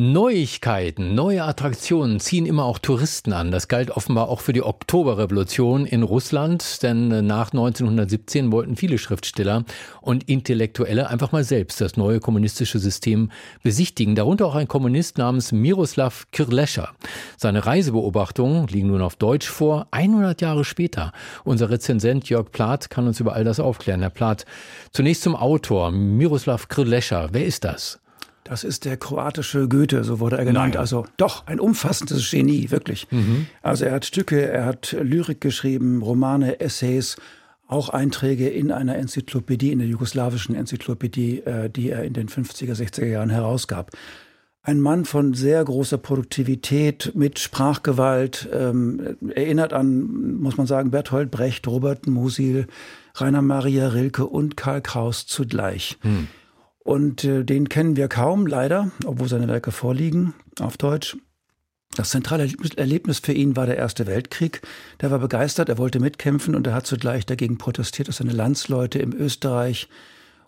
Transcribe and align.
Neuigkeiten, 0.00 1.16
neue 1.16 1.42
Attraktionen 1.42 2.20
ziehen 2.20 2.46
immer 2.46 2.62
auch 2.62 2.78
Touristen 2.78 3.32
an. 3.32 3.50
Das 3.50 3.66
galt 3.66 3.90
offenbar 3.90 4.28
auch 4.28 4.40
für 4.40 4.52
die 4.52 4.62
Oktoberrevolution 4.62 5.86
in 5.86 6.04
Russland, 6.04 6.84
denn 6.84 7.26
nach 7.26 7.50
1917 7.50 8.52
wollten 8.52 8.76
viele 8.76 8.98
Schriftsteller 8.98 9.64
und 10.00 10.28
Intellektuelle 10.28 11.08
einfach 11.08 11.32
mal 11.32 11.42
selbst 11.42 11.80
das 11.80 11.96
neue 11.96 12.20
kommunistische 12.20 12.78
System 12.78 13.32
besichtigen. 13.64 14.14
Darunter 14.14 14.46
auch 14.46 14.54
ein 14.54 14.68
Kommunist 14.68 15.18
namens 15.18 15.50
Miroslav 15.50 16.28
Kirlescher. 16.30 16.90
Seine 17.36 17.66
Reisebeobachtungen 17.66 18.68
liegen 18.68 18.86
nun 18.86 19.02
auf 19.02 19.16
Deutsch 19.16 19.48
vor, 19.48 19.88
100 19.90 20.40
Jahre 20.40 20.64
später. 20.64 21.10
Unser 21.42 21.70
Rezensent 21.70 22.28
Jörg 22.28 22.52
Plath 22.52 22.88
kann 22.88 23.08
uns 23.08 23.18
über 23.18 23.32
all 23.32 23.42
das 23.42 23.58
aufklären. 23.58 24.02
Herr 24.02 24.10
Plath, 24.10 24.46
zunächst 24.92 25.24
zum 25.24 25.34
Autor 25.34 25.90
Miroslav 25.90 26.68
Kirlescher. 26.68 27.30
Wer 27.32 27.46
ist 27.46 27.64
das? 27.64 27.98
Das 28.48 28.64
ist 28.64 28.86
der 28.86 28.96
kroatische 28.96 29.68
Goethe, 29.68 30.04
so 30.04 30.20
wurde 30.20 30.38
er 30.38 30.46
genannt. 30.46 30.72
Nein. 30.74 30.80
Also 30.80 31.04
doch, 31.18 31.46
ein 31.46 31.60
umfassendes 31.60 32.30
Genie, 32.30 32.70
wirklich. 32.70 33.06
Mhm. 33.10 33.46
Also 33.60 33.84
er 33.84 33.92
hat 33.92 34.06
Stücke, 34.06 34.40
er 34.40 34.64
hat 34.64 34.96
Lyrik 34.98 35.42
geschrieben, 35.42 36.00
Romane, 36.00 36.58
Essays, 36.58 37.16
auch 37.66 37.90
Einträge 37.90 38.48
in 38.48 38.72
einer 38.72 38.96
Enzyklopädie, 38.96 39.70
in 39.72 39.80
der 39.80 39.88
jugoslawischen 39.88 40.54
Enzyklopädie, 40.54 41.40
äh, 41.40 41.68
die 41.68 41.90
er 41.90 42.04
in 42.04 42.14
den 42.14 42.28
50er, 42.28 42.74
60er 42.74 43.04
Jahren 43.04 43.28
herausgab. 43.28 43.90
Ein 44.62 44.80
Mann 44.80 45.04
von 45.04 45.34
sehr 45.34 45.62
großer 45.62 45.98
Produktivität, 45.98 47.12
mit 47.14 47.38
Sprachgewalt, 47.38 48.48
ähm, 48.52 49.16
erinnert 49.34 49.74
an, 49.74 50.38
muss 50.40 50.56
man 50.56 50.66
sagen, 50.66 50.90
Bertolt 50.90 51.30
Brecht, 51.30 51.66
Robert 51.66 52.06
Musil, 52.06 52.66
Rainer 53.14 53.42
Maria 53.42 53.88
Rilke 53.88 54.24
und 54.24 54.56
Karl 54.56 54.80
Kraus 54.80 55.26
zugleich. 55.26 55.98
Hm. 56.00 56.28
Und 56.88 57.22
äh, 57.22 57.44
den 57.44 57.68
kennen 57.68 57.96
wir 57.96 58.08
kaum, 58.08 58.46
leider, 58.46 58.90
obwohl 59.04 59.28
seine 59.28 59.46
Werke 59.46 59.72
vorliegen 59.72 60.32
auf 60.58 60.78
Deutsch. 60.78 61.18
Das 61.94 62.08
zentrale 62.08 62.50
Erlebnis 62.76 63.18
für 63.18 63.34
ihn 63.34 63.56
war 63.56 63.66
der 63.66 63.76
Erste 63.76 64.06
Weltkrieg. 64.06 64.62
Der 65.02 65.10
war 65.10 65.18
begeistert, 65.18 65.68
er 65.68 65.76
wollte 65.76 66.00
mitkämpfen 66.00 66.54
und 66.54 66.66
er 66.66 66.72
hat 66.72 66.86
zugleich 66.86 67.26
dagegen 67.26 67.58
protestiert, 67.58 68.08
dass 68.08 68.16
seine 68.16 68.32
Landsleute 68.32 69.00
im 69.00 69.12
Österreich, 69.12 69.90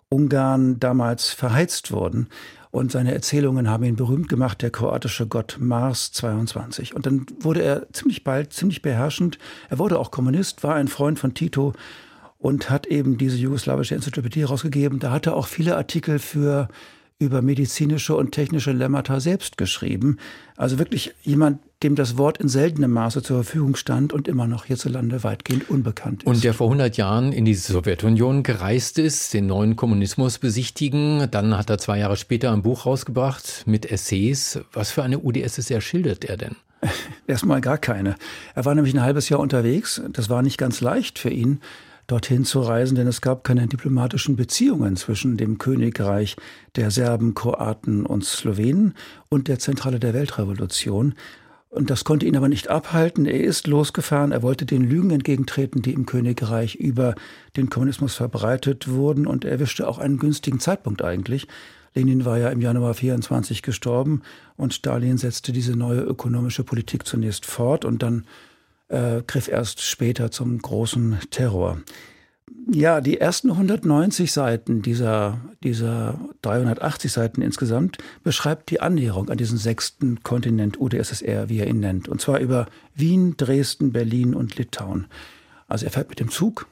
Ungarn 0.09 0.79
damals 0.79 1.29
verheizt 1.29 1.91
wurden. 1.91 2.27
Und 2.71 2.91
seine 2.91 3.13
Erzählungen 3.13 3.69
haben 3.69 3.83
ihn 3.83 3.95
berühmt 3.95 4.27
gemacht, 4.27 4.63
der 4.63 4.71
kroatische 4.71 5.27
Gott 5.27 5.57
Mars 5.59 6.11
22. 6.11 6.95
Und 6.95 7.05
dann 7.05 7.27
wurde 7.39 7.61
er 7.61 7.93
ziemlich 7.93 8.23
bald 8.23 8.51
ziemlich 8.51 8.81
beherrschend. 8.81 9.37
Er 9.69 9.77
wurde 9.77 9.99
auch 9.99 10.09
Kommunist, 10.09 10.63
war 10.63 10.73
ein 10.73 10.87
Freund 10.87 11.19
von 11.19 11.35
Tito 11.35 11.73
und 12.41 12.69
hat 12.69 12.87
eben 12.87 13.17
diese 13.17 13.37
jugoslawische 13.37 13.95
Enzyklopädie 13.95 14.41
herausgegeben. 14.41 14.99
Da 14.99 15.11
hat 15.11 15.27
er 15.27 15.35
auch 15.35 15.47
viele 15.47 15.77
Artikel 15.77 16.19
für 16.19 16.67
über 17.19 17.43
medizinische 17.43 18.15
und 18.15 18.31
technische 18.31 18.71
Lemmata 18.71 19.19
selbst 19.19 19.55
geschrieben. 19.57 20.17
Also 20.57 20.79
wirklich 20.79 21.13
jemand, 21.21 21.59
dem 21.83 21.95
das 21.95 22.17
Wort 22.17 22.39
in 22.39 22.49
seltenem 22.49 22.89
Maße 22.91 23.21
zur 23.21 23.43
Verfügung 23.43 23.75
stand 23.75 24.11
und 24.11 24.27
immer 24.27 24.47
noch 24.47 24.65
hierzulande 24.65 25.23
weitgehend 25.23 25.69
unbekannt 25.69 26.23
ist. 26.23 26.27
Und 26.27 26.43
der 26.43 26.55
vor 26.55 26.67
100 26.67 26.97
Jahren 26.97 27.31
in 27.31 27.45
die 27.45 27.53
Sowjetunion 27.53 28.41
gereist 28.41 28.97
ist, 28.97 29.35
den 29.35 29.45
neuen 29.45 29.75
Kommunismus 29.75 30.39
besichtigen. 30.39 31.29
Dann 31.29 31.55
hat 31.55 31.69
er 31.69 31.77
zwei 31.77 31.99
Jahre 31.99 32.17
später 32.17 32.51
ein 32.51 32.63
Buch 32.63 32.87
rausgebracht 32.87 33.65
mit 33.67 33.91
Essays. 33.91 34.59
Was 34.73 34.89
für 34.89 35.03
eine 35.03 35.19
UdSSR 35.19 35.79
schildert 35.79 36.25
er 36.25 36.37
denn? 36.37 36.55
Erstmal 37.27 37.61
gar 37.61 37.77
keine. 37.77 38.15
Er 38.55 38.65
war 38.65 38.73
nämlich 38.73 38.95
ein 38.95 39.03
halbes 39.03 39.29
Jahr 39.29 39.39
unterwegs. 39.39 40.01
Das 40.11 40.31
war 40.31 40.41
nicht 40.41 40.57
ganz 40.57 40.81
leicht 40.81 41.19
für 41.19 41.29
ihn 41.29 41.61
dorthin 42.11 42.43
zu 42.43 42.59
reisen, 42.59 42.95
denn 42.95 43.07
es 43.07 43.21
gab 43.21 43.43
keine 43.43 43.67
diplomatischen 43.67 44.35
Beziehungen 44.35 44.97
zwischen 44.97 45.37
dem 45.37 45.57
Königreich 45.57 46.35
der 46.75 46.91
Serben, 46.91 47.33
Kroaten 47.33 48.05
und 48.05 48.25
Slowenen 48.25 48.95
und 49.29 49.47
der 49.47 49.59
Zentrale 49.59 49.99
der 49.99 50.13
Weltrevolution. 50.13 51.15
Und 51.69 51.89
das 51.89 52.03
konnte 52.03 52.25
ihn 52.25 52.35
aber 52.35 52.49
nicht 52.49 52.69
abhalten. 52.69 53.25
Er 53.25 53.39
ist 53.39 53.65
losgefahren. 53.65 54.33
Er 54.33 54.43
wollte 54.43 54.65
den 54.65 54.83
Lügen 54.83 55.09
entgegentreten, 55.11 55.81
die 55.81 55.93
im 55.93 56.05
Königreich 56.05 56.75
über 56.75 57.15
den 57.55 57.69
Kommunismus 57.69 58.15
verbreitet 58.15 58.89
wurden. 58.89 59.25
Und 59.25 59.45
er 59.45 59.51
erwischte 59.51 59.87
auch 59.87 59.97
einen 59.97 60.17
günstigen 60.17 60.59
Zeitpunkt 60.59 61.01
eigentlich. 61.01 61.47
Lenin 61.93 62.25
war 62.25 62.37
ja 62.37 62.49
im 62.49 62.59
Januar 62.59 62.93
24 62.93 63.61
gestorben 63.61 64.21
und 64.57 64.73
Stalin 64.73 65.17
setzte 65.17 65.53
diese 65.53 65.77
neue 65.77 66.01
ökonomische 66.01 66.65
Politik 66.65 67.05
zunächst 67.05 67.45
fort 67.45 67.85
und 67.85 68.03
dann 68.03 68.25
äh, 68.91 69.23
griff 69.25 69.47
erst 69.47 69.81
später 69.81 70.31
zum 70.31 70.59
großen 70.59 71.17
Terror. 71.29 71.79
Ja, 72.69 73.01
die 73.01 73.19
ersten 73.19 73.49
190 73.49 74.31
Seiten 74.31 74.81
dieser, 74.81 75.39
dieser 75.63 76.19
380 76.43 77.11
Seiten 77.11 77.41
insgesamt 77.41 77.97
beschreibt 78.23 78.69
die 78.69 78.81
Annäherung 78.81 79.29
an 79.29 79.37
diesen 79.37 79.57
sechsten 79.57 80.21
Kontinent 80.21 80.79
UdSSR, 80.79 81.49
wie 81.49 81.59
er 81.59 81.67
ihn 81.67 81.79
nennt. 81.79 82.07
Und 82.07 82.21
zwar 82.21 82.39
über 82.39 82.67
Wien, 82.93 83.35
Dresden, 83.35 83.91
Berlin 83.91 84.35
und 84.35 84.57
Litauen. 84.57 85.07
Also 85.67 85.85
er 85.85 85.91
fährt 85.91 86.09
mit 86.09 86.19
dem 86.19 86.29
Zug 86.29 86.67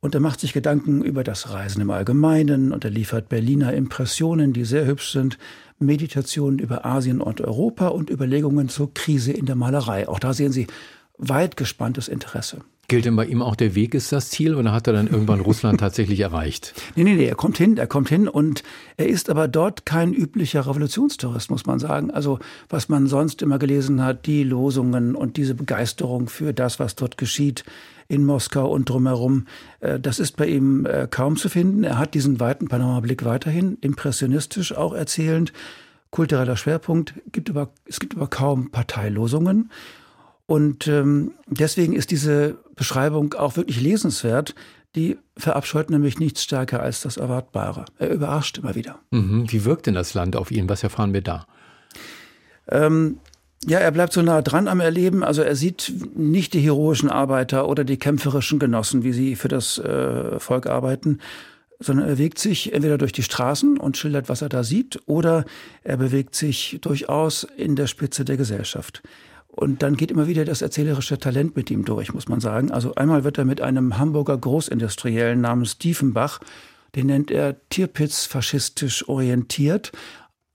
und 0.00 0.14
er 0.14 0.20
macht 0.20 0.40
sich 0.40 0.52
Gedanken 0.52 1.02
über 1.02 1.24
das 1.24 1.50
Reisen 1.50 1.80
im 1.80 1.90
Allgemeinen 1.90 2.72
und 2.72 2.84
er 2.84 2.90
liefert 2.90 3.28
Berliner 3.28 3.72
Impressionen, 3.72 4.52
die 4.52 4.64
sehr 4.64 4.86
hübsch 4.86 5.12
sind, 5.12 5.38
Meditationen 5.78 6.58
über 6.60 6.86
Asien 6.86 7.20
und 7.20 7.40
Europa 7.40 7.88
und 7.88 8.10
Überlegungen 8.10 8.68
zur 8.68 8.94
Krise 8.94 9.32
in 9.32 9.46
der 9.46 9.56
Malerei. 9.56 10.08
Auch 10.08 10.20
da 10.20 10.34
sehen 10.34 10.52
Sie 10.52 10.66
weit 11.22 11.56
gespanntes 11.56 12.08
Interesse. 12.08 12.62
Gilt 12.88 13.06
denn 13.06 13.16
bei 13.16 13.24
ihm 13.24 13.40
auch 13.40 13.56
der 13.56 13.74
Weg 13.74 13.94
ist 13.94 14.12
das 14.12 14.28
Ziel 14.28 14.54
oder 14.54 14.72
hat 14.72 14.86
er 14.86 14.92
dann 14.92 15.06
irgendwann 15.06 15.40
Russland 15.40 15.80
tatsächlich 15.80 16.20
erreicht? 16.20 16.74
Nee, 16.94 17.04
nee, 17.04 17.14
nee, 17.14 17.24
er 17.24 17.36
kommt 17.36 17.56
hin, 17.56 17.78
er 17.78 17.86
kommt 17.86 18.10
hin 18.10 18.28
und 18.28 18.62
er 18.98 19.08
ist 19.08 19.30
aber 19.30 19.48
dort 19.48 19.86
kein 19.86 20.12
üblicher 20.12 20.66
Revolutionstourist, 20.66 21.50
muss 21.50 21.64
man 21.64 21.78
sagen. 21.78 22.10
Also 22.10 22.38
was 22.68 22.90
man 22.90 23.06
sonst 23.06 23.40
immer 23.40 23.58
gelesen 23.58 24.04
hat, 24.04 24.26
die 24.26 24.44
Losungen 24.44 25.14
und 25.14 25.38
diese 25.38 25.54
Begeisterung 25.54 26.28
für 26.28 26.52
das, 26.52 26.78
was 26.78 26.94
dort 26.94 27.16
geschieht 27.16 27.64
in 28.08 28.26
Moskau 28.26 28.70
und 28.70 28.90
drumherum, 28.90 29.46
äh, 29.80 29.98
das 29.98 30.18
ist 30.18 30.36
bei 30.36 30.46
ihm 30.46 30.84
äh, 30.84 31.08
kaum 31.10 31.36
zu 31.36 31.48
finden. 31.48 31.84
Er 31.84 31.98
hat 31.98 32.12
diesen 32.12 32.40
weiten 32.40 32.68
Panoramablick 32.68 33.24
weiterhin, 33.24 33.78
impressionistisch 33.80 34.76
auch 34.76 34.92
erzählend. 34.92 35.54
Kultureller 36.10 36.58
Schwerpunkt, 36.58 37.14
gibt 37.32 37.48
aber, 37.48 37.70
es 37.86 38.00
gibt 38.00 38.14
aber 38.16 38.26
kaum 38.26 38.70
Parteilosungen. 38.70 39.70
Und 40.46 40.88
ähm, 40.88 41.32
deswegen 41.46 41.94
ist 41.94 42.10
diese 42.10 42.58
Beschreibung 42.74 43.34
auch 43.34 43.56
wirklich 43.56 43.80
lesenswert. 43.80 44.54
Die 44.94 45.16
verabscheut 45.36 45.88
nämlich 45.88 46.18
nichts 46.18 46.42
stärker 46.42 46.82
als 46.82 47.00
das 47.00 47.16
Erwartbare. 47.16 47.86
Er 47.98 48.10
überrascht 48.10 48.58
immer 48.58 48.74
wieder. 48.74 48.98
Mhm. 49.10 49.50
Wie 49.50 49.64
wirkt 49.64 49.86
denn 49.86 49.94
das 49.94 50.14
Land 50.14 50.36
auf 50.36 50.50
ihn? 50.50 50.68
Was 50.68 50.82
erfahren 50.82 51.14
wir 51.14 51.22
da? 51.22 51.46
Ähm, 52.68 53.18
ja, 53.64 53.78
er 53.78 53.92
bleibt 53.92 54.12
so 54.12 54.22
nah 54.22 54.42
dran 54.42 54.68
am 54.68 54.80
Erleben. 54.80 55.22
Also 55.22 55.42
er 55.42 55.56
sieht 55.56 55.92
nicht 56.16 56.52
die 56.52 56.60
heroischen 56.60 57.08
Arbeiter 57.08 57.68
oder 57.68 57.84
die 57.84 57.96
kämpferischen 57.96 58.58
Genossen, 58.58 59.04
wie 59.04 59.12
sie 59.12 59.36
für 59.36 59.48
das 59.48 59.78
äh, 59.78 60.38
Volk 60.40 60.66
arbeiten, 60.66 61.20
sondern 61.78 62.08
er 62.08 62.14
bewegt 62.14 62.38
sich 62.38 62.72
entweder 62.72 62.98
durch 62.98 63.12
die 63.12 63.22
Straßen 63.22 63.78
und 63.78 63.96
schildert, 63.96 64.28
was 64.28 64.42
er 64.42 64.48
da 64.48 64.64
sieht, 64.64 65.00
oder 65.06 65.44
er 65.84 65.96
bewegt 65.96 66.34
sich 66.34 66.78
durchaus 66.80 67.44
in 67.56 67.76
der 67.76 67.86
Spitze 67.86 68.24
der 68.24 68.36
Gesellschaft. 68.36 69.02
Und 69.54 69.82
dann 69.82 69.96
geht 69.96 70.10
immer 70.10 70.26
wieder 70.26 70.46
das 70.46 70.62
erzählerische 70.62 71.18
Talent 71.18 71.56
mit 71.56 71.70
ihm 71.70 71.84
durch, 71.84 72.14
muss 72.14 72.26
man 72.26 72.40
sagen. 72.40 72.70
Also 72.70 72.94
einmal 72.94 73.22
wird 73.22 73.36
er 73.36 73.44
mit 73.44 73.60
einem 73.60 73.98
Hamburger 73.98 74.36
Großindustriellen 74.38 75.40
namens 75.40 75.76
Diefenbach, 75.76 76.40
den 76.94 77.06
nennt 77.06 77.30
er 77.30 77.56
Tierpitz 77.68 78.24
faschistisch 78.24 79.08
orientiert, 79.08 79.92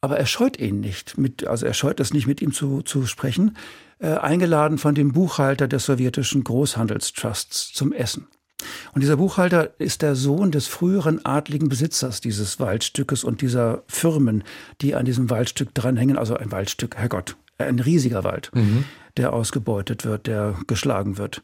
aber 0.02 0.18
er 0.18 0.26
scheut 0.26 0.60
ihn 0.60 0.80
nicht. 0.80 1.18
Mit, 1.18 1.48
also 1.48 1.66
er 1.66 1.74
scheut 1.74 2.00
es 2.00 2.14
nicht, 2.14 2.28
mit 2.28 2.42
ihm 2.42 2.54
zu, 2.54 2.82
zu 2.82 3.06
sprechen. 3.06 3.56
Äh, 4.00 4.10
eingeladen 4.10 4.78
von 4.78 4.94
dem 4.94 5.14
Buchhalter 5.14 5.68
des 5.68 5.86
sowjetischen 5.86 6.44
Großhandelstrusts 6.44 7.74
zum 7.74 7.94
Essen. 7.94 8.28
Und 8.94 9.02
dieser 9.02 9.18
Buchhalter 9.18 9.80
ist 9.80 10.02
der 10.02 10.16
Sohn 10.16 10.52
des 10.52 10.68
früheren 10.68 11.24
adligen 11.26 11.70
Besitzers 11.70 12.22
dieses 12.22 12.60
Waldstückes 12.60 13.24
und 13.24 13.42
dieser 13.42 13.84
Firmen, 13.88 14.44
die 14.82 14.96
an 14.96 15.06
diesem 15.06 15.30
Waldstück 15.30 15.74
dranhängen. 15.74 16.18
Also 16.18 16.36
ein 16.36 16.52
Waldstück, 16.52 16.96
Herrgott, 16.96 17.38
ein 17.58 17.80
riesiger 17.80 18.24
Wald, 18.24 18.52
mhm. 18.54 18.86
der 19.18 19.34
ausgebeutet 19.34 20.06
wird, 20.06 20.28
der 20.28 20.56
geschlagen 20.68 21.18
wird. 21.18 21.42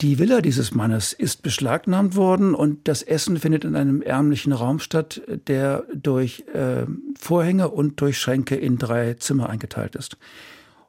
Die 0.00 0.20
Villa 0.20 0.40
dieses 0.40 0.72
Mannes 0.74 1.12
ist 1.12 1.42
beschlagnahmt 1.42 2.14
worden 2.14 2.54
und 2.54 2.86
das 2.86 3.02
Essen 3.02 3.36
findet 3.38 3.64
in 3.64 3.74
einem 3.74 4.00
ärmlichen 4.00 4.52
Raum 4.52 4.78
statt, 4.78 5.20
der 5.48 5.86
durch 5.92 6.44
äh, 6.54 6.86
Vorhänge 7.18 7.68
und 7.68 8.00
durch 8.00 8.18
Schränke 8.18 8.54
in 8.54 8.78
drei 8.78 9.14
Zimmer 9.14 9.50
eingeteilt 9.50 9.96
ist. 9.96 10.16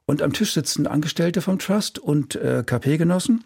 Und 0.05 0.21
am 0.21 0.33
Tisch 0.33 0.53
sitzen 0.53 0.85
Angestellte 0.85 1.41
vom 1.41 1.57
Trust 1.57 1.97
und 1.97 2.35
äh, 2.35 2.63
KP-Genossen, 2.63 3.43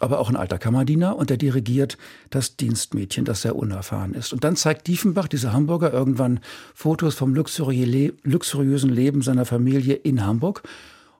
aber 0.00 0.18
auch 0.18 0.28
ein 0.28 0.36
alter 0.36 0.58
Kammerdiener 0.58 1.16
und 1.16 1.30
der 1.30 1.36
dirigiert 1.36 1.98
das 2.30 2.56
Dienstmädchen, 2.56 3.24
das 3.24 3.42
sehr 3.42 3.56
unerfahren 3.56 4.14
ist. 4.14 4.32
Und 4.32 4.44
dann 4.44 4.56
zeigt 4.56 4.86
Diefenbach, 4.86 5.28
dieser 5.28 5.52
Hamburger, 5.52 5.92
irgendwann 5.92 6.40
Fotos 6.74 7.14
vom 7.14 7.34
luxuriösen 7.34 8.90
Leben 8.90 9.22
seiner 9.22 9.44
Familie 9.44 9.94
in 9.94 10.24
Hamburg 10.24 10.62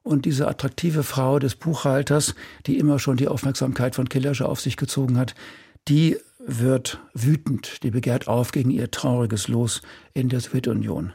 und 0.02 0.24
diese 0.24 0.48
attraktive 0.48 1.02
Frau 1.02 1.38
des 1.38 1.54
Buchhalters, 1.54 2.34
die 2.66 2.78
immer 2.78 2.98
schon 2.98 3.16
die 3.16 3.28
Aufmerksamkeit 3.28 3.94
von 3.94 4.08
Killersche 4.08 4.48
auf 4.48 4.60
sich 4.60 4.76
gezogen 4.76 5.18
hat, 5.18 5.34
die 5.86 6.16
wird 6.38 7.00
wütend, 7.12 7.82
die 7.82 7.90
begehrt 7.90 8.26
auf 8.26 8.52
gegen 8.52 8.70
ihr 8.70 8.90
trauriges 8.90 9.48
Los 9.48 9.82
in 10.14 10.28
der 10.30 10.40
Sowjetunion. 10.40 11.12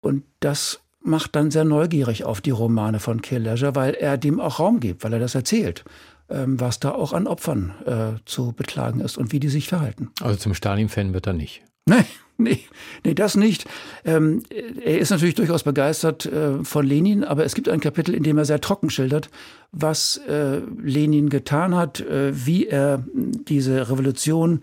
Und 0.00 0.22
das 0.40 0.80
macht 1.00 1.34
dann 1.34 1.50
sehr 1.50 1.64
neugierig 1.64 2.24
auf 2.24 2.40
die 2.40 2.50
Romane 2.50 3.00
von 3.00 3.22
Killerscher, 3.22 3.74
weil 3.74 3.94
er 3.94 4.18
dem 4.18 4.40
auch 4.40 4.58
Raum 4.58 4.80
gibt, 4.80 5.02
weil 5.02 5.12
er 5.12 5.18
das 5.18 5.34
erzählt, 5.34 5.84
was 6.28 6.80
da 6.80 6.90
auch 6.92 7.12
an 7.12 7.26
Opfern 7.26 7.72
äh, 7.84 8.20
zu 8.24 8.52
beklagen 8.52 9.00
ist 9.00 9.16
und 9.16 9.32
wie 9.32 9.40
die 9.40 9.48
sich 9.48 9.68
verhalten. 9.68 10.10
Also 10.20 10.36
zum 10.36 10.54
Stalin-Fan 10.54 11.14
wird 11.14 11.26
er 11.26 11.32
nicht. 11.32 11.62
Nee, 11.88 12.04
nee, 12.36 12.60
nee, 13.04 13.14
das 13.14 13.36
nicht. 13.36 13.66
Ähm, 14.04 14.42
er 14.50 14.98
ist 14.98 15.10
natürlich 15.10 15.36
durchaus 15.36 15.62
begeistert 15.62 16.26
äh, 16.26 16.64
von 16.64 16.86
Lenin, 16.86 17.24
aber 17.24 17.44
es 17.44 17.54
gibt 17.54 17.68
ein 17.68 17.80
Kapitel, 17.80 18.14
in 18.14 18.22
dem 18.22 18.38
er 18.38 18.44
sehr 18.44 18.60
trocken 18.60 18.90
schildert, 18.90 19.30
was 19.72 20.20
äh, 20.28 20.60
Lenin 20.82 21.28
getan 21.28 21.74
hat, 21.74 22.00
äh, 22.00 22.32
wie 22.34 22.66
er 22.66 23.04
diese 23.14 23.88
Revolution 23.88 24.62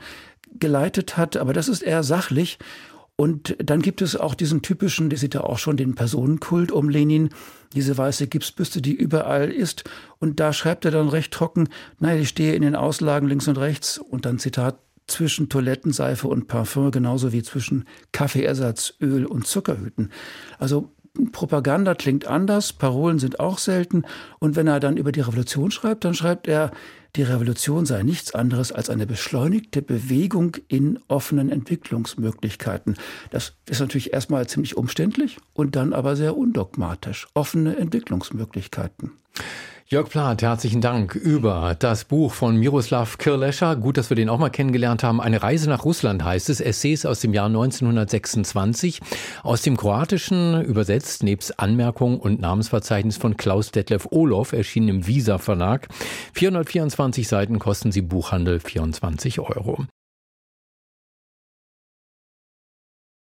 geleitet 0.60 1.18
hat. 1.18 1.38
Aber 1.38 1.54
das 1.54 1.68
ist 1.68 1.81
eher 1.81 2.04
sachlich. 2.04 2.60
Und 3.15 3.56
dann 3.63 3.81
gibt 3.81 4.01
es 4.01 4.15
auch 4.15 4.33
diesen 4.33 4.63
typischen, 4.63 5.10
der 5.10 5.19
sieht 5.19 5.36
ja 5.36 5.42
auch 5.42 5.60
schon 5.60 5.77
den 5.77 5.94
Personenkult 5.94 6.71
um 6.71 6.89
Lenin, 6.89 7.30
diese 7.74 7.98
weiße 7.98 8.27
Gipsbüste, 8.27 8.81
die 8.81 8.94
überall 8.94 9.51
ist. 9.51 9.83
Und 10.19 10.39
da 10.39 10.51
schreibt 10.51 10.86
er 10.86 10.92
dann 10.92 11.10
recht 11.10 11.31
trocken, 11.31 11.69
naja, 12.00 12.21
ich 12.21 12.30
stehe 12.30 12.56
in 12.56 12.63
den 12.63 12.75
Auslagen 12.75 13.27
links 13.27 13.48
und 13.48 13.57
rechts 13.57 14.00
und 14.00 14.25
dann 14.25 14.39
Zitat, 14.39 14.80
zwischen 15.07 15.50
Toilettenseife 15.50 16.27
und 16.27 16.48
Parfum, 16.48 16.92
genauso 16.92 17.33
wie 17.33 17.44
zwischen 17.44 17.86
Kaffeeersatz, 18.12 18.94
Öl 19.01 19.25
und 19.25 19.45
Zuckerhüten. 19.45 20.12
Also 20.60 20.94
Propaganda 21.31 21.94
klingt 21.94 22.25
anders, 22.25 22.74
Parolen 22.74 23.19
sind 23.19 23.39
auch 23.39 23.57
selten. 23.57 24.04
Und 24.39 24.56
wenn 24.56 24.68
er 24.68 24.80
dann 24.80 24.98
über 24.98 25.12
die 25.12 25.21
Revolution 25.21 25.71
schreibt, 25.71 26.06
dann 26.06 26.15
schreibt 26.15 26.48
er, 26.48 26.71
die 27.15 27.24
Revolution 27.24 27.86
sei 27.86 28.01
nichts 28.01 28.33
anderes 28.33 28.71
als 28.71 28.89
eine 28.89 29.06
beschleunigte 29.06 29.81
Bewegung 29.81 30.57
in 30.68 31.00
offenen 31.07 31.50
Entwicklungsmöglichkeiten. 31.50 32.95
Das 33.30 33.54
ist 33.69 33.80
natürlich 33.81 34.13
erstmal 34.13 34.48
ziemlich 34.48 34.77
umständlich 34.77 35.38
und 35.54 35.75
dann 35.75 35.94
aber 35.94 36.15
sehr 36.15 36.36
undogmatisch. 36.36 37.27
Offene 37.36 37.77
Entwicklungsmöglichkeiten. 37.77 39.12
Jörg 39.94 40.10
Plath, 40.10 40.42
herzlichen 40.42 40.81
Dank 40.81 41.13
über 41.13 41.75
das 41.78 42.06
Buch 42.06 42.34
von 42.34 42.57
Miroslav 42.57 43.19
Kirlescher. 43.19 43.75
Gut, 43.75 43.95
dass 43.95 44.10
wir 44.10 44.16
den 44.16 44.28
auch 44.28 44.40
mal 44.40 44.50
kennengelernt 44.50 45.04
haben. 45.04 45.22
Eine 45.22 45.44
Reise 45.44 45.69
nach 45.69 45.86
Russland 45.86 46.24
heißt 46.24 46.50
es. 46.50 46.62
Essays 46.62 47.06
aus 47.06 47.19
dem 47.19 47.31
Jahr 47.31 47.45
1926. 47.45 49.01
Aus 49.44 49.62
dem 49.62 49.78
Kroatischen 49.78 50.63
übersetzt, 50.63 51.22
nebst 51.22 51.60
Anmerkungen 51.60 52.18
und 52.18 52.42
Namensverzeichnis 52.42 53.18
von 53.18 53.38
Klaus 53.38 53.69
Detlef 53.69 54.07
Olof, 54.10 54.54
erschienen 54.54 54.90
im 54.90 55.06
Visa 55.06 55.38
Verlag. 55.38 55.88
424 56.34 57.28
Seiten 57.28 57.60
kosten 57.60 57.92
sie 57.92 58.01
Buchhandel 58.01 58.62
24 58.62 59.42
Euro. 59.42 59.86